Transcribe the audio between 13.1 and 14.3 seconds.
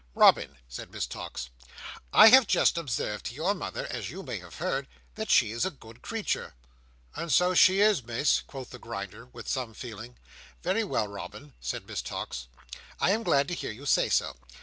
am glad to hear you say